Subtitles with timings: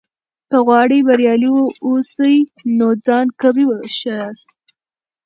[0.49, 2.35] که غواړې بریالی واوسې؛
[2.77, 4.49] نو ځان قوي وښیاست.